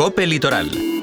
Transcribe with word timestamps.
Cope 0.00 0.24
Litoral 0.24 0.99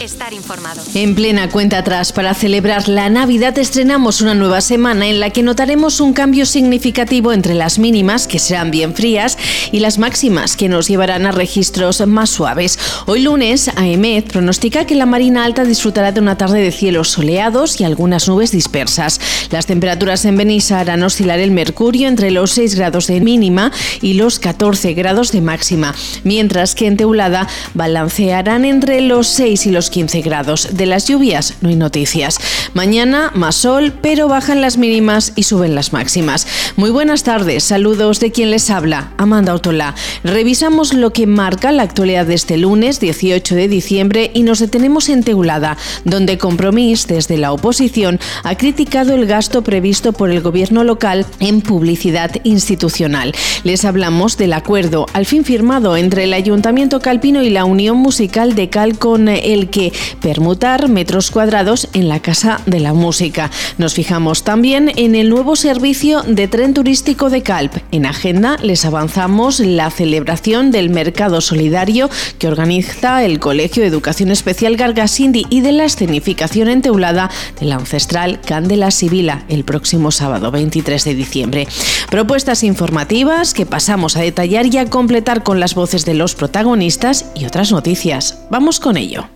estar 0.00 0.32
informado. 0.32 0.82
En 0.94 1.14
plena 1.14 1.48
cuenta 1.48 1.78
atrás 1.78 2.12
para 2.12 2.34
celebrar 2.34 2.88
la 2.88 3.08
Navidad 3.08 3.58
estrenamos 3.58 4.20
una 4.20 4.34
nueva 4.34 4.60
semana 4.60 5.06
en 5.06 5.20
la 5.20 5.30
que 5.30 5.42
notaremos 5.42 6.00
un 6.00 6.12
cambio 6.12 6.46
significativo 6.46 7.32
entre 7.32 7.54
las 7.54 7.78
mínimas, 7.78 8.26
que 8.26 8.38
serán 8.38 8.70
bien 8.70 8.94
frías, 8.94 9.38
y 9.72 9.80
las 9.80 9.98
máximas, 9.98 10.56
que 10.56 10.68
nos 10.68 10.88
llevarán 10.88 11.26
a 11.26 11.32
registros 11.32 12.06
más 12.06 12.30
suaves. 12.30 12.78
Hoy 13.06 13.22
lunes, 13.22 13.70
AEMED 13.76 14.24
pronostica 14.24 14.86
que 14.86 14.94
la 14.94 15.06
Marina 15.06 15.44
Alta 15.44 15.64
disfrutará 15.64 16.12
de 16.12 16.20
una 16.20 16.36
tarde 16.36 16.60
de 16.60 16.72
cielos 16.72 17.10
soleados 17.10 17.80
y 17.80 17.84
algunas 17.84 18.28
nubes 18.28 18.50
dispersas. 18.50 19.20
Las 19.50 19.66
temperaturas 19.66 20.24
en 20.24 20.36
Benissa 20.36 20.80
harán 20.80 21.02
oscilar 21.02 21.38
el 21.38 21.50
mercurio 21.50 22.08
entre 22.08 22.30
los 22.30 22.52
6 22.52 22.74
grados 22.74 23.06
de 23.06 23.20
mínima 23.20 23.72
y 24.00 24.14
los 24.14 24.38
14 24.38 24.94
grados 24.94 25.32
de 25.32 25.40
máxima, 25.40 25.94
mientras 26.24 26.74
que 26.74 26.86
en 26.86 26.96
Teulada 26.96 27.48
balancearán 27.74 28.64
entre 28.64 29.00
los 29.00 29.28
6 29.28 29.66
y 29.66 29.70
los 29.70 29.85
15 29.90 30.20
grados. 30.22 30.68
De 30.72 30.86
las 30.86 31.06
lluvias 31.06 31.54
no 31.60 31.68
hay 31.68 31.76
noticias. 31.76 32.38
Mañana 32.74 33.30
más 33.34 33.56
sol, 33.56 33.92
pero 34.00 34.28
bajan 34.28 34.60
las 34.60 34.76
mínimas 34.78 35.32
y 35.36 35.44
suben 35.44 35.74
las 35.74 35.92
máximas. 35.92 36.46
Muy 36.76 36.90
buenas 36.90 37.22
tardes, 37.22 37.64
saludos 37.64 38.20
de 38.20 38.32
quien 38.32 38.50
les 38.50 38.70
habla, 38.70 39.12
Amanda 39.16 39.52
Autolá. 39.52 39.94
Revisamos 40.24 40.92
lo 40.92 41.12
que 41.12 41.26
marca 41.26 41.72
la 41.72 41.82
actualidad 41.82 42.26
de 42.26 42.34
este 42.34 42.56
lunes 42.56 43.00
18 43.00 43.54
de 43.54 43.68
diciembre 43.68 44.30
y 44.34 44.42
nos 44.42 44.58
detenemos 44.58 45.08
en 45.08 45.22
Teulada, 45.22 45.76
donde 46.04 46.38
Compromís, 46.38 47.06
desde 47.06 47.36
la 47.38 47.52
oposición, 47.52 48.20
ha 48.44 48.56
criticado 48.56 49.14
el 49.14 49.26
gasto 49.26 49.62
previsto 49.62 50.12
por 50.12 50.30
el 50.30 50.40
gobierno 50.40 50.84
local 50.84 51.26
en 51.40 51.60
publicidad 51.60 52.30
institucional. 52.44 53.32
Les 53.64 53.84
hablamos 53.84 54.36
del 54.36 54.52
acuerdo 54.52 55.06
al 55.12 55.26
fin 55.26 55.44
firmado 55.44 55.96
entre 55.96 56.24
el 56.24 56.32
Ayuntamiento 56.32 57.00
Calpino 57.00 57.42
y 57.42 57.50
la 57.50 57.64
Unión 57.64 57.96
Musical 57.96 58.54
de 58.54 58.68
Cal 58.68 58.98
con 58.98 59.28
el 59.28 59.70
que 59.76 59.92
permutar 60.22 60.88
metros 60.88 61.30
cuadrados 61.30 61.88
en 61.92 62.08
la 62.08 62.20
Casa 62.20 62.62
de 62.64 62.80
la 62.80 62.94
Música. 62.94 63.50
Nos 63.76 63.92
fijamos 63.92 64.42
también 64.42 64.90
en 64.96 65.14
el 65.14 65.28
nuevo 65.28 65.54
servicio 65.54 66.22
de 66.22 66.48
tren 66.48 66.72
turístico 66.72 67.28
de 67.28 67.42
Calp. 67.42 67.74
En 67.92 68.06
agenda 68.06 68.56
les 68.62 68.86
avanzamos 68.86 69.60
la 69.60 69.90
celebración 69.90 70.70
del 70.70 70.88
Mercado 70.88 71.42
Solidario 71.42 72.08
que 72.38 72.48
organiza 72.48 73.22
el 73.22 73.38
Colegio 73.38 73.82
de 73.82 73.88
Educación 73.88 74.30
Especial 74.30 74.78
Gargasindi 74.78 75.44
y 75.50 75.60
de 75.60 75.72
la 75.72 75.84
escenificación 75.84 76.68
en 76.68 76.80
Teulada 76.80 77.30
del 77.60 77.72
ancestral 77.72 78.40
Candela 78.40 78.90
Sibila 78.90 79.44
el 79.50 79.64
próximo 79.64 80.10
sábado 80.10 80.50
23 80.50 81.04
de 81.04 81.14
diciembre. 81.14 81.68
Propuestas 82.08 82.62
informativas 82.62 83.52
que 83.52 83.66
pasamos 83.66 84.16
a 84.16 84.22
detallar 84.22 84.72
y 84.72 84.78
a 84.78 84.88
completar 84.88 85.42
con 85.42 85.60
las 85.60 85.74
voces 85.74 86.06
de 86.06 86.14
los 86.14 86.34
protagonistas 86.34 87.26
y 87.34 87.44
otras 87.44 87.72
noticias. 87.72 88.38
Vamos 88.50 88.80
con 88.80 88.96
ello. 88.96 89.28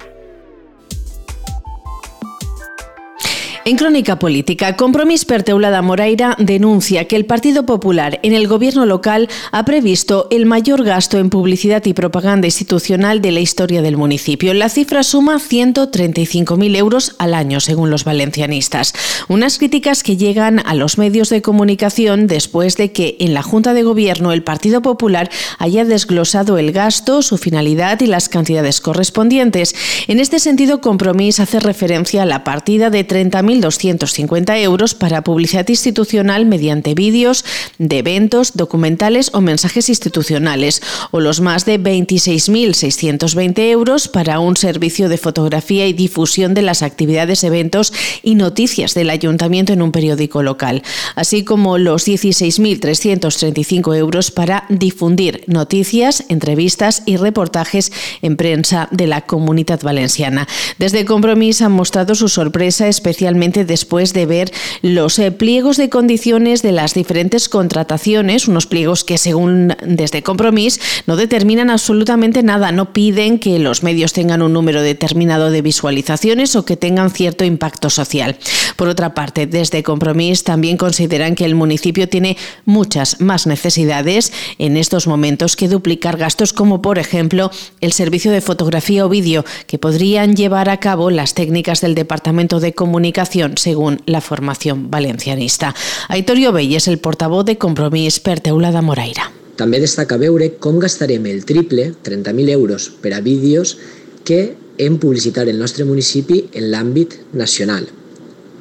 En 3.67 3.77
Crónica 3.77 4.19
Política, 4.19 4.75
Compromís 4.75 5.27
per 5.27 5.43
Teulada 5.43 5.83
Moraira 5.83 6.35
denuncia 6.39 7.05
que 7.05 7.15
el 7.15 7.27
Partido 7.27 7.67
Popular 7.67 8.19
en 8.23 8.33
el 8.33 8.49
gobierno 8.49 8.87
local 8.87 9.29
ha 9.53 9.67
previsto 9.67 10.29
el 10.31 10.47
mayor 10.47 10.83
gasto 10.83 11.19
en 11.19 11.29
publicidad 11.29 11.85
y 11.85 11.93
propaganda 11.93 12.47
institucional 12.47 13.21
de 13.21 13.33
la 13.33 13.41
historia 13.41 13.83
del 13.83 13.99
municipio. 13.99 14.55
La 14.55 14.71
cifra 14.71 15.03
suma 15.03 15.37
135.000 15.37 16.75
euros 16.75 17.15
al 17.19 17.35
año, 17.35 17.61
según 17.61 17.91
los 17.91 18.05
valencianistas. 18.05 18.95
Unas 19.29 19.59
críticas 19.59 20.03
que 20.03 20.17
llegan 20.17 20.63
a 20.65 20.75
los 20.75 20.97
medios 20.97 21.29
de 21.29 21.43
comunicación 21.43 22.29
después 22.29 22.79
de 22.79 22.93
que 22.93 23.19
en 23.21 23.35
la 23.35 23.43
Junta 23.43 23.75
de 23.75 23.83
Gobierno 23.83 24.33
el 24.33 24.43
Partido 24.43 24.81
Popular 24.81 25.29
haya 25.59 25.85
desglosado 25.85 26.57
el 26.57 26.73
gasto, 26.73 27.21
su 27.21 27.37
finalidad 27.37 28.01
y 28.01 28.07
las 28.07 28.31
cantidades 28.31 28.81
correspondientes. 28.81 29.75
En 30.09 30.19
este 30.19 30.39
sentido, 30.39 30.81
Compromís 30.81 31.41
hace 31.41 31.61
referencia 31.61 32.23
a 32.23 32.27
la 32.27 32.43
partida 32.43 32.89
de 32.89 33.07
30.000 33.07 33.50
250 33.59 34.59
euros 34.61 34.95
para 34.95 35.23
publicidad 35.23 35.69
institucional 35.69 36.47
mediante 36.47 36.95
vídeos 36.95 37.45
de 37.79 37.99
eventos, 37.99 38.53
documentales 38.55 39.31
o 39.33 39.41
mensajes 39.41 39.89
institucionales, 39.89 40.83
o 41.11 41.21
los 41.21 41.41
más 41.41 41.65
de 41.65 41.81
26.620 41.81 43.59
euros 43.71 44.09
para 44.09 44.39
un 44.39 44.57
servicio 44.57 45.09
de 45.09 45.19
fotografía 45.19 45.87
y 45.87 45.93
difusión 45.93 46.55
de 46.55 46.63
las 46.63 46.83
actividades, 46.83 47.43
eventos 47.43 47.93
y 48.23 48.35
noticias 48.35 48.95
del 48.95 49.11
ayuntamiento 49.11 49.73
en 49.73 49.83
un 49.83 49.91
periódico 49.91 50.43
local, 50.43 50.83
así 51.17 51.43
como 51.45 51.79
los 51.79 52.07
16.335 52.07 53.97
euros 53.97 54.31
para 54.31 54.67
difundir 54.69 55.43
noticias, 55.47 56.25
entrevistas 56.29 57.03
y 57.07 57.17
reportajes 57.17 57.91
en 58.23 58.37
prensa 58.37 58.89
de 58.91 59.07
la 59.07 59.23
comunidad 59.23 59.81
valenciana. 59.83 60.47
Desde 60.79 61.05
Compromís 61.05 61.63
han 61.63 61.73
mostrado 61.73 62.15
su 62.15 62.29
sorpresa 62.29 62.89
especialmente 62.89 63.40
después 63.41 64.13
de 64.13 64.27
ver 64.27 64.53
los 64.83 65.19
eh, 65.19 65.31
pliegos 65.31 65.79
de 65.79 65.89
condiciones 65.89 66.61
de 66.61 66.73
las 66.73 66.93
diferentes 66.93 67.49
contrataciones, 67.49 68.49
unos 68.49 68.67
pliegos 68.67 69.03
que 69.03 69.17
según 69.17 69.75
desde 69.83 70.23
Compromís 70.23 70.79
no 71.07 71.17
determinan 71.17 71.71
absolutamente 71.71 72.43
nada, 72.43 72.71
no 72.71 72.93
piden 72.93 73.39
que 73.39 73.59
los 73.59 73.83
medios 73.83 74.13
tengan 74.13 74.43
un 74.43 74.53
número 74.53 74.83
determinado 74.83 75.51
de 75.51 75.63
visualizaciones 75.63 76.55
o 76.55 76.67
que 76.67 76.77
tengan 76.77 77.11
cierto 77.11 77.45
impacto 77.45 77.89
social. 77.89 78.37
Por 78.77 78.89
otra 78.89 79.15
parte, 79.15 79.47
desde 79.47 79.83
Compromís 79.83 80.45
también 80.45 80.77
consideran 80.77 81.35
que 81.35 81.47
el 81.47 81.55
municipio 81.55 82.11
tiene 82.11 82.37
muchas 82.67 83.23
más 83.23 83.47
necesidades 83.47 84.33
en 84.59 84.77
estos 84.77 85.07
momentos 85.07 85.57
que 85.57 85.69
duplicar 85.69 86.19
gastos 86.19 86.53
como 86.53 86.83
por 86.83 86.99
ejemplo 86.99 87.51
el 87.81 87.93
servicio 87.93 88.33
de 88.33 88.43
fotografía 88.43 89.07
o 89.07 89.09
vídeo 89.09 89.47
que 89.67 89.79
podrían 89.79 90.37
llevar 90.37 90.69
a 90.69 90.77
cabo 90.77 91.11
las 91.11 91.33
técnicas 91.33 91.81
del 91.81 91.95
Departamento 91.95 92.61
de 92.61 92.75
Comunicación 92.75 93.30
según 93.57 94.01
la 94.07 94.21
formación 94.21 94.91
valencianista. 94.91 95.75
Aitorio 96.09 96.53
Bell 96.53 96.75
és 96.75 96.89
el 96.89 96.99
portavoz 96.99 97.45
de 97.47 97.59
Compromís 97.59 98.21
per 98.21 98.41
Teulada 98.41 98.83
Moraira. 98.83 99.31
També 99.57 99.81
destaca 99.81 100.17
veure 100.17 100.55
com 100.59 100.79
gastarem 100.81 101.27
el 101.29 101.45
triple, 101.45 101.91
30.000 102.03 102.49
euros, 102.51 102.89
per 103.03 103.13
a 103.15 103.21
vídeos 103.21 103.77
que 104.25 104.55
en 104.79 104.99
publicitar 104.99 105.49
el 105.49 105.59
nostre 105.59 105.85
municipi 105.85 106.47
en 106.57 106.71
l'àmbit 106.73 107.19
nacional. 107.37 107.87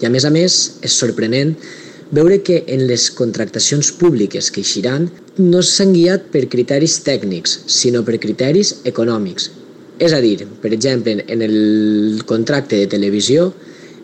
I 0.02 0.08
a 0.08 0.12
més 0.12 0.26
a 0.28 0.32
més 0.32 0.58
és 0.84 0.96
sorprenent 0.96 1.56
veure 2.12 2.42
que 2.44 2.64
en 2.68 2.86
les 2.90 3.10
contractacions 3.16 3.92
públiques 3.96 4.50
que 4.52 4.64
eixiran 4.64 5.08
no 5.38 5.62
s'han 5.64 5.94
guiat 5.96 6.28
per 6.34 6.48
criteris 6.52 7.00
tècnics, 7.06 7.60
sinó 7.68 8.04
per 8.04 8.20
criteris 8.20 8.80
econòmics. 8.92 9.50
És 10.00 10.16
a 10.16 10.20
dir, 10.24 10.48
per 10.62 10.72
exemple, 10.74 11.24
en 11.28 11.42
el 11.44 12.24
contracte 12.26 12.80
de 12.80 12.88
televisió 12.88 13.54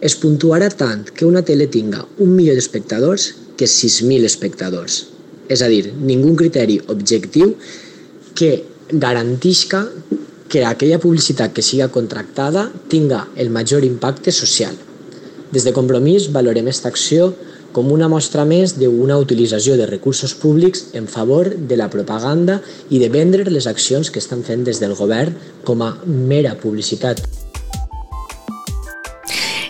es 0.02 0.16
puntuarà 0.20 0.70
tant 0.70 1.06
que 1.14 1.26
una 1.26 1.44
tele 1.46 1.68
tinga 1.72 2.06
un 2.20 2.36
milió 2.36 2.56
d'espectadors 2.56 3.34
que 3.56 3.66
6.000 3.66 4.26
espectadors. 4.28 5.06
És 5.48 5.62
a 5.62 5.70
dir, 5.72 5.94
ningú 5.94 6.36
criteri 6.36 6.80
objectiu 6.92 7.56
que 8.36 8.66
garantisca 8.90 9.86
que 10.50 10.66
aquella 10.66 11.00
publicitat 11.00 11.54
que 11.54 11.64
siga 11.66 11.90
contractada 11.90 12.72
tinga 12.90 13.26
el 13.36 13.50
major 13.50 13.86
impacte 13.86 14.32
social. 14.32 14.76
Des 15.52 15.64
de 15.64 15.74
Compromís 15.74 16.30
valorem 16.34 16.68
aquesta 16.68 16.92
acció 16.92 17.34
com 17.76 17.92
una 17.92 18.08
mostra 18.08 18.46
més 18.48 18.78
d'una 18.80 19.18
utilització 19.20 19.76
de 19.76 19.88
recursos 19.90 20.36
públics 20.40 20.86
en 20.94 21.10
favor 21.12 21.50
de 21.56 21.80
la 21.80 21.90
propaganda 21.92 22.62
i 22.90 23.02
de 23.04 23.10
vendre 23.12 23.50
les 23.52 23.68
accions 23.68 24.12
que 24.12 24.24
estan 24.24 24.46
fent 24.48 24.64
des 24.64 24.80
del 24.80 24.96
govern 24.96 25.36
com 25.68 25.84
a 25.84 25.96
mera 26.06 26.56
publicitat. 26.62 27.45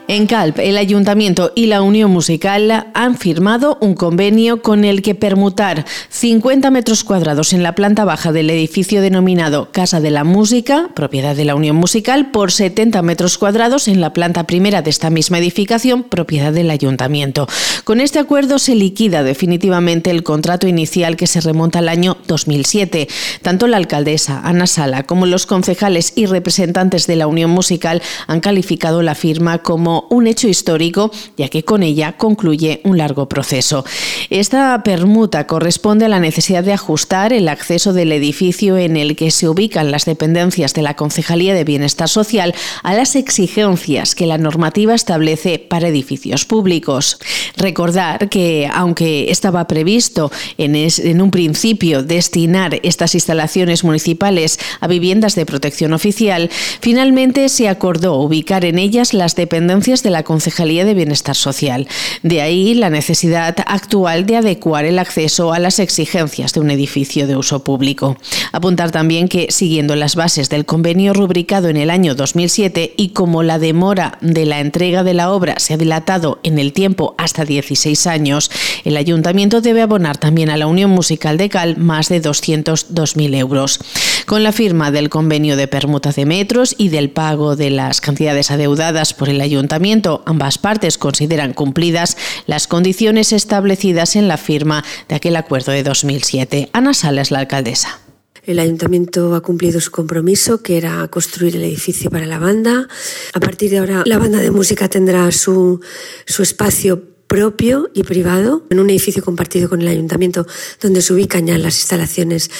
En 0.08 0.28
Calp, 0.28 0.60
el 0.60 0.78
Ayuntamiento 0.78 1.52
y 1.56 1.66
la 1.66 1.82
Unión 1.82 2.12
Musical 2.12 2.86
han 2.94 3.18
firmado 3.18 3.80
un 3.82 3.96
convenio 3.96 4.62
con 4.62 4.86
el 4.86 5.02
que 5.02 5.16
permutar 5.16 5.84
50 6.10 6.70
metros 6.70 7.04
cuadrados 7.04 7.54
en 7.54 7.64
la 7.64 7.74
planta 7.74 8.06
baja 8.06 8.32
del 8.32 8.52
edificio 8.52 9.02
denominado 9.02 9.72
Casa 9.72 10.02
de 10.02 10.12
la 10.12 10.24
Música, 10.24 10.90
propiedad 10.94 11.36
de 11.36 11.46
la 11.46 11.56
Unión 11.56 11.78
Musical, 11.78 12.30
por 12.30 12.52
70 12.52 13.02
metros 13.02 13.40
cuadrados 13.40 13.88
en 13.88 14.00
la 14.00 14.14
planta 14.14 14.46
primera 14.46 14.84
de 14.84 14.92
esta 14.92 15.10
misma 15.10 15.40
edificación, 15.40 16.04
propiedad 16.04 16.54
del 16.54 16.70
Ayuntamiento. 16.70 17.48
Con 17.84 18.00
este 18.00 18.20
acuerdo 18.20 18.60
se 18.60 18.76
liquida 18.76 19.24
definitivamente 19.24 20.12
el 20.12 20.22
contrato 20.22 20.68
inicial 20.68 21.18
que 21.18 21.26
se 21.26 21.42
remonta 21.42 21.80
al 21.80 21.90
año 21.90 22.16
2007. 22.28 23.08
Tanto 23.42 23.66
la 23.66 23.78
alcaldesa 23.78 24.40
Ana 24.44 24.68
Sala 24.68 25.02
como 25.02 25.26
los 25.26 25.48
concejales 25.48 26.14
y 26.16 26.28
representantes 26.28 27.08
de 27.08 27.16
la 27.16 27.26
Unión 27.26 27.50
Musical 27.50 28.04
han 28.28 28.40
calificado 28.40 29.02
la 29.02 29.16
firma 29.16 29.60
como 29.60 29.95
un 30.10 30.28
hecho 30.28 30.48
histórico, 30.48 31.12
ya 31.38 31.50
que 31.50 31.64
con 31.64 31.84
ella 31.84 32.18
concluye 32.18 32.82
un 32.84 32.98
largo 32.98 33.28
proceso. 33.28 33.86
Esta 34.30 34.84
permuta 34.84 35.48
corresponde 35.48 36.06
a 36.06 36.10
la 36.10 36.20
necesidad 36.20 36.64
de 36.64 36.74
ajustar 36.74 37.34
el 37.34 37.48
acceso 37.48 37.94
del 37.94 38.12
edificio 38.12 38.78
en 38.78 38.98
el 38.98 39.16
que 39.16 39.32
se 39.32 39.48
ubican 39.48 39.92
las 39.92 40.06
dependencias 40.06 40.74
de 40.74 40.82
la 40.82 40.96
Concejalía 40.96 41.54
de 41.54 41.64
Bienestar 41.64 42.10
Social 42.10 42.54
a 42.84 42.94
las 42.94 43.16
exigencias 43.16 44.16
que 44.16 44.28
la 44.28 44.38
normativa 44.38 44.94
establece 44.94 45.60
para 45.60 45.88
edificios 45.88 46.46
públicos. 46.46 47.20
Recordar 47.58 48.30
que, 48.30 48.70
aunque 48.74 49.32
estaba 49.32 49.68
previsto 49.68 50.32
en 50.58 51.22
un 51.22 51.32
principio 51.32 52.04
destinar 52.04 52.80
estas 52.84 53.16
instalaciones 53.16 53.84
municipales 53.84 54.60
a 54.80 54.88
viviendas 54.88 55.36
de 55.36 55.46
protección 55.46 55.94
oficial, 55.94 56.50
finalmente 56.82 57.50
se 57.50 57.70
acordó 57.70 58.16
ubicar 58.16 58.66
en 58.66 58.80
ellas 58.80 59.14
las 59.14 59.36
dependencias 59.36 59.85
de 59.86 60.10
la 60.10 60.24
Concejalía 60.24 60.84
de 60.84 60.96
Bienestar 60.96 61.36
Social. 61.36 61.88
De 62.24 62.42
ahí 62.42 62.74
la 62.74 62.90
necesidad 62.90 63.56
actual 63.68 64.26
de 64.26 64.38
adecuar 64.38 64.84
el 64.84 64.98
acceso 64.98 65.54
a 65.54 65.60
las 65.60 65.78
exigencias 65.78 66.54
de 66.54 66.60
un 66.60 66.72
edificio 66.72 67.28
de 67.28 67.36
uso 67.36 67.64
público. 67.64 68.18
Apuntar 68.52 68.90
también 68.90 69.28
que, 69.28 69.52
siguiendo 69.52 69.96
las 69.96 70.16
bases 70.16 70.50
del 70.50 70.66
convenio 70.66 71.14
rubricado 71.14 71.70
en 71.70 71.78
el 71.78 71.92
año 71.92 72.16
2007 72.16 72.96
y 72.98 73.10
como 73.10 73.44
la 73.44 73.60
demora 73.60 74.18
de 74.22 74.48
la 74.48 74.60
entrega 74.60 75.04
de 75.04 75.14
la 75.14 75.30
obra 75.30 75.60
se 75.60 75.76
ha 75.76 75.78
dilatado 75.78 76.40
en 76.42 76.58
el 76.58 76.74
tiempo 76.74 77.14
hasta 77.20 77.46
16 77.46 78.08
años, 78.08 78.50
el 78.86 78.98
ayuntamiento 78.98 79.62
debe 79.62 79.84
abonar 79.84 80.18
también 80.18 80.50
a 80.50 80.58
la 80.58 80.66
Unión 80.66 80.90
Musical 80.90 81.38
de 81.38 81.50
Cal 81.50 81.78
más 81.78 82.10
de 82.10 82.24
202.000 82.24 83.36
euros. 83.36 83.80
Con 84.26 84.42
la 84.42 84.52
firma 84.52 84.90
del 84.90 85.10
convenio 85.10 85.56
de 85.56 85.68
permuta 85.68 86.12
de 86.12 86.26
metros 86.26 86.74
y 86.80 86.90
del 86.90 87.12
pago 87.12 87.56
de 87.56 87.70
las 87.70 88.02
cantidades 88.02 88.50
adeudadas 88.50 89.14
por 89.14 89.30
el 89.30 89.40
ayuntamiento, 89.40 90.24
ambas 90.26 90.58
partes 90.58 90.98
consideran 90.98 91.54
cumplidas 91.54 92.18
las 92.48 92.66
condiciones 92.66 93.32
establecidas 93.34 94.16
en 94.16 94.28
la 94.28 94.38
firma 94.38 94.84
de 95.08 95.16
aquel 95.16 95.36
acuerdo 95.36 95.72
de 95.74 95.84
2007. 95.84 96.70
Ana 96.74 96.96
Sales, 96.96 97.30
la 97.30 97.40
alcaldesa. 97.40 98.00
El 98.44 98.58
ayuntamiento 98.58 99.36
ha 99.36 99.42
cumplido 99.42 99.80
su 99.80 99.92
compromiso, 99.92 100.64
que 100.64 100.78
era 100.78 101.08
construir 101.08 101.56
el 101.56 101.64
edificio 101.64 102.10
para 102.10 102.26
la 102.26 102.40
banda. 102.40 102.88
A 103.34 103.40
partir 103.40 103.70
de 103.70 103.78
ahora, 103.78 104.02
la 104.06 104.18
banda 104.18 104.40
de 104.40 104.50
música 104.50 104.88
tendrá 104.88 105.32
su, 105.32 105.82
su 106.26 106.42
espacio 106.42 107.15
propio 107.28 107.90
y 107.94 108.04
privado 108.04 108.66
en 108.70 108.80
un 108.80 108.90
edificio 108.90 109.24
compartido 109.24 109.70
con 109.70 109.82
el 109.82 109.88
ayuntamiento 109.88 110.46
donde 110.82 111.02
se 111.02 111.14
ubican 111.14 111.48
ya 111.48 111.58
las 111.58 111.78
instalaciones 111.78 112.52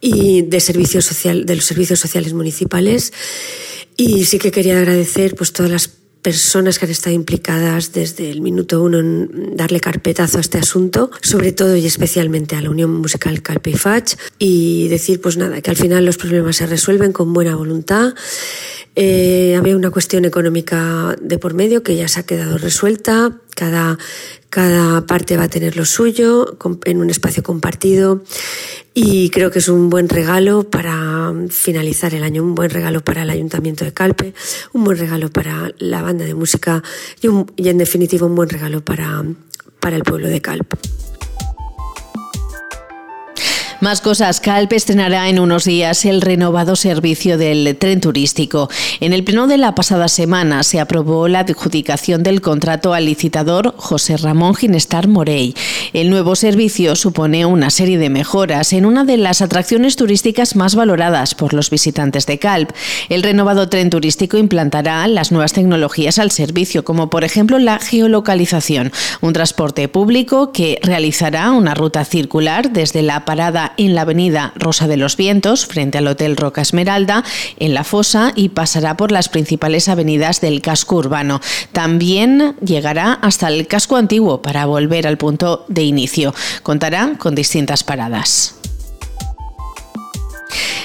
y 0.00 0.42
de 0.42 0.60
servicio 0.60 1.02
social 1.02 1.46
de 1.46 1.56
los 1.56 1.64
servicios 1.64 2.00
sociales 2.00 2.34
municipales 2.34 3.12
y 3.96 4.24
sí 4.24 4.38
que 4.38 4.50
quería 4.50 4.78
agradecer 4.78 5.34
pues 5.34 5.52
todas 5.52 5.70
las 5.70 5.90
personas 6.22 6.78
que 6.78 6.84
han 6.84 6.90
estado 6.90 7.14
implicadas 7.14 7.92
desde 7.92 8.30
el 8.30 8.40
minuto 8.40 8.82
uno 8.82 8.98
en 8.98 9.56
darle 9.56 9.80
carpetazo 9.80 10.38
a 10.38 10.40
este 10.40 10.58
asunto, 10.58 11.10
sobre 11.22 11.52
todo 11.52 11.76
y 11.76 11.86
especialmente 11.86 12.56
a 12.56 12.60
la 12.60 12.70
Unión 12.70 12.92
Musical 12.92 13.42
Calpe 13.42 13.70
y 13.70 13.74
Fach, 13.74 14.14
y 14.38 14.88
decir 14.88 15.20
pues 15.20 15.36
nada, 15.36 15.60
que 15.60 15.70
al 15.70 15.76
final 15.76 16.04
los 16.04 16.18
problemas 16.18 16.56
se 16.56 16.66
resuelven 16.66 17.12
con 17.12 17.32
buena 17.32 17.56
voluntad. 17.56 18.14
Eh, 18.96 19.54
había 19.56 19.76
una 19.76 19.90
cuestión 19.90 20.24
económica 20.24 21.16
de 21.20 21.38
por 21.38 21.54
medio 21.54 21.82
que 21.82 21.94
ya 21.94 22.08
se 22.08 22.20
ha 22.20 22.22
quedado 22.24 22.58
resuelta, 22.58 23.38
cada, 23.54 23.98
cada 24.48 25.06
parte 25.06 25.36
va 25.36 25.44
a 25.44 25.48
tener 25.48 25.76
lo 25.76 25.84
suyo 25.84 26.56
en 26.84 26.98
un 26.98 27.08
espacio 27.08 27.42
compartido 27.42 28.24
y 28.92 29.30
creo 29.30 29.52
que 29.52 29.60
es 29.60 29.68
un 29.68 29.90
buen 29.90 30.08
regalo 30.08 30.68
para 30.68 31.32
finalizar 31.50 32.14
el 32.14 32.24
año, 32.24 32.42
un 32.42 32.56
buen 32.56 32.70
regalo 32.70 33.02
para 33.02 33.22
el 33.22 33.30
Ayuntamiento 33.30 33.84
de 33.84 33.92
Calpe, 33.92 34.34
un 34.72 34.82
buen 34.82 34.98
regalo 34.98 35.30
para 35.30 35.72
la 35.78 36.02
banda 36.02 36.24
de 36.24 36.34
música 36.34 36.82
y, 37.22 37.28
y 37.56 37.68
en 37.68 37.78
definitiva 37.78 38.26
un 38.26 38.34
buen 38.34 38.48
regalo 38.48 38.84
para, 38.84 39.24
para 39.78 39.96
el 39.96 40.02
pueblo 40.02 40.28
de 40.28 40.40
Calpe. 40.40 40.76
Más 43.80 44.02
cosas. 44.02 44.40
Calpe 44.40 44.76
estrenará 44.76 45.30
en 45.30 45.38
unos 45.38 45.64
días 45.64 46.04
el 46.04 46.20
renovado 46.20 46.76
servicio 46.76 47.38
del 47.38 47.78
tren 47.78 48.02
turístico. 48.02 48.68
En 49.00 49.14
el 49.14 49.24
pleno 49.24 49.46
de 49.46 49.56
la 49.56 49.74
pasada 49.74 50.08
semana 50.08 50.62
se 50.64 50.80
aprobó 50.80 51.28
la 51.28 51.40
adjudicación 51.40 52.22
del 52.22 52.42
contrato 52.42 52.92
al 52.92 53.06
licitador 53.06 53.74
José 53.78 54.18
Ramón 54.18 54.54
Ginestar 54.54 55.08
Morey. 55.08 55.54
El 55.94 56.10
nuevo 56.10 56.36
servicio 56.36 56.94
supone 56.94 57.46
una 57.46 57.70
serie 57.70 57.96
de 57.96 58.10
mejoras 58.10 58.74
en 58.74 58.84
una 58.84 59.04
de 59.04 59.16
las 59.16 59.40
atracciones 59.40 59.96
turísticas 59.96 60.56
más 60.56 60.74
valoradas 60.74 61.34
por 61.34 61.54
los 61.54 61.70
visitantes 61.70 62.26
de 62.26 62.38
Calp. 62.38 62.72
El 63.08 63.22
renovado 63.22 63.70
tren 63.70 63.88
turístico 63.88 64.36
implantará 64.36 65.08
las 65.08 65.32
nuevas 65.32 65.54
tecnologías 65.54 66.18
al 66.18 66.30
servicio, 66.32 66.84
como 66.84 67.08
por 67.08 67.24
ejemplo 67.24 67.58
la 67.58 67.78
geolocalización, 67.78 68.92
un 69.22 69.32
transporte 69.32 69.88
público 69.88 70.52
que 70.52 70.78
realizará 70.82 71.50
una 71.52 71.72
ruta 71.72 72.04
circular 72.04 72.72
desde 72.72 73.00
la 73.00 73.24
parada 73.24 73.69
en 73.76 73.94
la 73.94 74.02
avenida 74.02 74.52
Rosa 74.56 74.86
de 74.86 74.96
los 74.96 75.16
Vientos, 75.16 75.66
frente 75.66 75.98
al 75.98 76.06
Hotel 76.06 76.36
Roca 76.36 76.62
Esmeralda, 76.62 77.24
en 77.58 77.74
la 77.74 77.84
fosa 77.84 78.32
y 78.36 78.50
pasará 78.50 78.96
por 78.96 79.12
las 79.12 79.28
principales 79.28 79.88
avenidas 79.88 80.40
del 80.40 80.60
casco 80.60 80.96
urbano. 80.96 81.40
También 81.72 82.56
llegará 82.64 83.14
hasta 83.14 83.48
el 83.48 83.66
casco 83.66 83.96
antiguo 83.96 84.42
para 84.42 84.66
volver 84.66 85.06
al 85.06 85.18
punto 85.18 85.64
de 85.68 85.82
inicio. 85.82 86.34
Contará 86.62 87.14
con 87.18 87.34
distintas 87.34 87.84
paradas. 87.84 88.59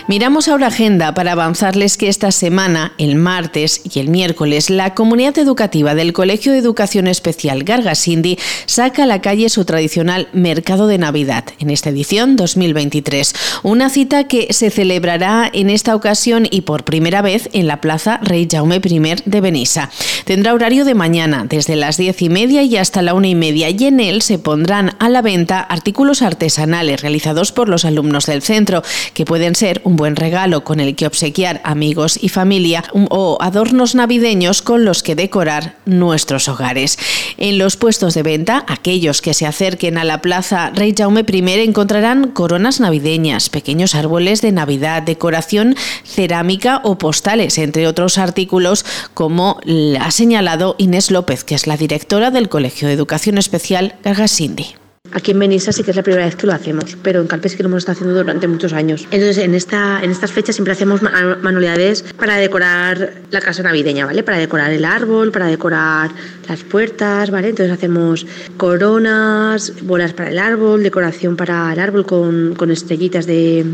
Miramos 0.08 0.48
ahora 0.48 0.68
agenda 0.68 1.16
para 1.16 1.32
avanzarles 1.32 1.98
que 1.98 2.10
esta 2.10 2.32
semana, 2.32 2.94
el 3.00 3.16
martes 3.16 3.82
y 3.92 4.00
el 4.00 4.10
miércoles, 4.10 4.70
la 4.70 4.94
comunidad 4.94 5.40
educativa 5.40 5.96
del 5.96 6.14
Colegio 6.14 6.52
de 6.52 6.60
Educación 6.60 7.08
Especial 7.08 7.64
Gargasindi 7.64 8.38
saca 8.68 9.06
a 9.06 9.08
la 9.08 9.20
calle 9.22 9.50
su 9.50 9.66
tradicional 9.66 10.28
Mercado 10.32 10.86
de 10.86 11.00
Navidad 11.00 11.46
en 11.58 11.72
esta 11.72 11.90
edición 11.90 12.36
2023. 12.36 13.34
Una 13.64 13.90
cita 13.90 14.26
que 14.26 14.54
se 14.54 14.70
celebrará 14.70 15.50
en 15.52 15.72
esta 15.72 15.96
ocasión 15.96 16.48
y 16.52 16.62
por 16.62 16.84
primera 16.84 17.24
vez 17.24 17.50
en 17.54 17.66
la 17.66 17.82
Plaza 17.82 18.20
Rey 18.22 18.48
Jaume 18.48 18.76
I 18.76 19.16
de 19.26 19.42
Benissa. 19.42 19.90
Tendrá 20.26 20.56
horario 20.56 20.86
de 20.86 20.96
mañana 20.96 21.46
desde 21.48 21.76
las 21.76 21.98
diez 21.98 22.20
y 22.24 22.30
media 22.30 22.64
y 22.64 22.78
hasta 22.78 23.04
la 23.04 23.14
una 23.14 23.28
y 23.28 23.36
media 23.36 23.70
y 23.70 23.86
en 23.86 24.00
él 24.00 24.24
se 24.24 24.40
pondrán 24.40 24.96
a 24.98 25.08
la 25.08 25.22
venta 25.22 25.60
artículos 25.60 26.24
artesanales 26.24 27.02
realizados 27.02 27.52
por 27.52 27.70
los 27.70 27.86
alumnos 27.86 28.26
del 28.26 28.42
centro 28.42 28.82
que 29.14 29.24
pueden 29.24 29.54
ser 29.54 29.82
un 29.84 29.96
buen 29.96 30.16
regalo 30.16 30.64
con 30.64 30.80
el 30.80 30.96
que 30.96 31.06
obsequiar 31.06 31.62
amigos 31.64 32.18
y 32.20 32.30
familia 32.30 32.84
o 32.92 33.38
adornos 33.40 33.94
navideños 33.94 34.64
con 34.64 34.84
los 34.84 35.04
que 35.04 35.14
decorar 35.14 35.76
nuestros 35.86 36.50
hogares. 36.50 36.98
En 37.38 37.60
los 37.60 37.78
puestos 37.78 38.16
de 38.16 38.24
venta, 38.24 38.66
aquellos 38.68 39.22
que 39.22 39.36
se 39.36 39.46
acerquen 39.46 40.00
a 40.00 40.04
la 40.04 40.22
Plaza 40.22 40.72
Rey 40.72 40.96
Jaume 40.98 41.24
I 41.28 41.60
encontrarán 41.60 42.32
coronas 42.32 42.80
navideñas, 42.80 43.50
pequeños 43.50 43.94
árboles 43.94 44.42
de 44.42 44.52
Navidad, 44.52 45.04
decoración 45.04 45.76
cerámica 46.04 46.82
o 46.84 46.98
postales, 46.98 47.60
entre 47.60 47.88
otros 47.88 48.18
artículos 48.18 48.86
como 49.14 49.60
ha 50.00 50.15
señalado 50.16 50.76
Inés 50.78 51.12
López, 51.12 51.44
que 51.44 51.56
es 51.56 51.68
la 51.68 51.76
directora 51.76 52.32
del 52.32 52.48
Colegio 52.48 52.88
de 52.88 52.94
Educación 52.94 53.38
Especial 53.38 53.96
Gargasindi. 54.04 54.76
Aquí 55.12 55.32
en 55.32 55.40
Benissa 55.40 55.72
sí 55.72 55.84
que 55.84 55.92
es 55.92 55.98
la 55.98 56.04
primera 56.04 56.26
vez 56.26 56.36
que 56.36 56.48
lo 56.48 56.54
hacemos, 56.54 56.98
pero 57.04 57.22
en 57.22 57.28
Calpe 57.28 57.48
sí 57.50 57.58
que 57.58 57.64
lo 57.64 57.70
hemos 57.70 57.80
estado 57.80 57.98
haciendo 57.98 58.16
durante 58.16 58.48
muchos 58.48 58.74
años. 58.74 59.04
Entonces, 59.12 59.38
en, 59.38 59.54
esta, 59.54 60.02
en 60.02 60.12
estas 60.12 60.32
fechas 60.32 60.56
siempre 60.56 60.74
hacemos 60.74 61.02
manualidades 61.02 62.04
para 62.18 62.38
decorar 62.38 63.14
la 63.30 63.42
casa 63.42 63.62
navideña, 63.62 64.06
¿vale? 64.06 64.24
Para 64.24 64.38
decorar 64.38 64.72
el 64.72 64.84
árbol, 64.84 65.32
para 65.32 65.48
decorar 65.48 66.12
las 66.48 66.64
puertas, 66.64 67.30
¿vale? 67.30 67.50
Entonces 67.50 67.74
hacemos 67.74 68.26
coronas, 68.58 69.74
bolas 69.84 70.14
para 70.14 70.32
el 70.32 70.40
árbol, 70.40 70.82
decoración 70.82 71.36
para 71.36 71.72
el 71.72 71.80
árbol 71.80 72.06
con, 72.06 72.56
con 72.56 72.72
estrellitas 72.72 73.26
de, 73.26 73.66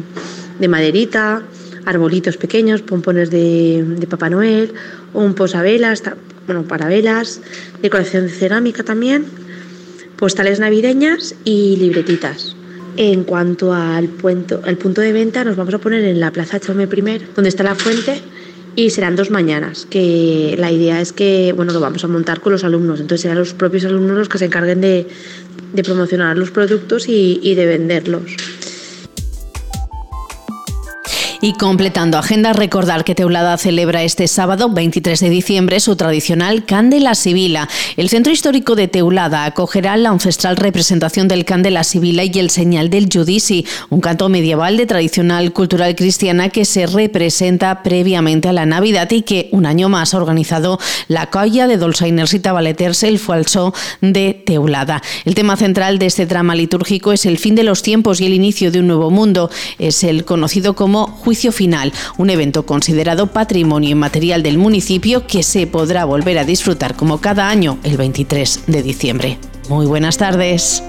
de 0.60 0.68
maderita, 0.68 1.44
arbolitos 1.86 2.38
pequeños, 2.38 2.82
pompones 2.82 3.30
de, 3.30 3.84
de 3.84 4.08
Papá 4.08 4.30
Noel, 4.30 4.74
un 5.14 5.34
posavelas, 5.34 6.04
bueno, 6.46 6.64
para 6.64 6.88
velas, 6.88 7.42
decoración 7.82 8.26
de 8.26 8.30
cerámica 8.32 8.84
también 8.84 9.26
postales 10.22 10.60
navideñas 10.60 11.34
y 11.46 11.78
libretitas. 11.78 12.56
En 12.96 13.24
cuanto 13.24 13.74
al, 13.74 14.08
punto, 14.08 14.62
punto 14.80 15.02
de 15.02 15.14
venta, 15.14 15.44
nos 15.44 15.56
vamos 15.56 15.74
a 15.74 15.80
poner 15.80 16.04
en 16.04 16.20
la 16.20 16.30
Plaza 16.30 16.60
Chaume 16.60 16.84
I, 16.84 17.22
donde 17.36 17.50
está 17.50 17.64
la 17.64 17.74
fuente, 17.74 18.22
y 18.76 18.92
serán 18.92 19.16
dos 19.16 19.32
mañanas, 19.32 19.88
que 19.90 20.56
la 20.60 20.72
idea 20.72 21.02
es 21.02 21.12
que, 21.12 21.54
bueno, 21.58 21.74
lo 21.74 21.80
vamos 21.80 22.04
a 22.04 22.08
montar 22.08 22.40
con 22.40 22.54
los 22.54 22.64
alumnos, 22.64 23.00
entonces 23.00 23.22
serán 23.22 23.40
los 23.40 23.56
propios 23.56 23.84
alumnos 23.86 24.16
los 24.16 24.30
que 24.30 24.38
se 24.38 24.46
encarguen 24.46 24.80
de, 24.80 25.08
promocionar 25.84 26.38
los 26.38 26.52
productos 26.52 27.10
y, 27.10 27.40
y 27.42 27.56
de 27.56 27.66
venderlos. 27.66 28.36
Y 31.44 31.54
completando 31.54 32.20
agenda, 32.20 32.54
recordar 32.54 33.04
que 33.04 33.16
Teulada 33.16 33.58
celebra 33.58 34.04
este 34.04 34.28
sábado 34.28 34.70
23 34.70 35.20
de 35.20 35.30
diciembre 35.32 35.80
su 35.80 35.96
tradicional 35.96 36.66
Candela 36.66 37.16
Sibila. 37.16 37.68
El 37.98 38.10
centro 38.10 38.32
histórico 38.32 38.76
de 38.76 38.88
Teulada 38.88 39.46
acogerá 39.46 39.98
la 39.98 40.10
ancestral 40.10 40.56
representación 40.56 41.28
del 41.28 41.44
Candela 41.44 41.84
Sibila 41.84 42.24
y 42.26 42.32
el 42.38 42.52
señal 42.52 42.92
del 42.92 43.10
Judici, 43.12 43.66
un 43.90 44.02
canto 44.02 44.30
medieval 44.30 44.78
de 44.78 44.86
tradicional 44.86 45.52
cultural 45.52 45.96
cristiana 45.96 46.50
que 46.50 46.64
se 46.64 46.86
representa 46.86 47.82
previamente 47.82 48.48
a 48.48 48.54
la 48.54 48.68
Navidad 48.68 49.10
y 49.10 49.24
que 49.24 49.50
un 49.52 49.66
año 49.66 49.90
más 49.90 50.14
ha 50.14 50.18
organizado 50.18 50.80
la 51.08 51.32
colla 51.32 51.66
de 51.66 51.78
Dolçainers 51.78 52.36
y 52.36 52.40
Tabaleters 52.40 53.02
el 53.02 53.18
falso 53.18 53.74
de 54.00 54.44
Teulada. 54.46 55.02
El 55.26 55.34
tema 55.34 55.58
central 55.58 55.98
de 55.98 56.06
este 56.06 56.28
drama 56.28 56.54
litúrgico 56.54 57.14
es 57.14 57.26
el 57.26 57.40
fin 57.40 57.56
de 57.56 57.64
los 57.64 57.82
tiempos 57.82 58.22
y 58.22 58.28
el 58.28 58.34
inicio 58.34 58.72
de 58.72 58.80
un 58.80 58.86
nuevo 58.86 59.10
mundo. 59.10 59.50
Es 59.80 60.04
el 60.04 60.24
conocido 60.24 60.76
como 60.76 61.08
Final, 61.52 61.94
un 62.18 62.30
evento 62.30 62.66
considerado 62.66 63.28
patrimonio 63.28 63.90
inmaterial 63.90 64.44
del 64.44 64.58
municipio 64.58 65.26
que 65.28 65.44
se 65.44 65.68
podrá 65.68 66.06
volver 66.06 66.38
a 66.38 66.44
disfrutar 66.44 66.96
como 66.96 67.20
cada 67.20 67.50
año 67.50 67.78
el 67.84 67.98
23 67.98 68.64
de 68.68 68.84
diciembre. 68.84 69.38
Muy 69.70 69.86
buenas 69.86 70.18
tardes. 70.18 70.84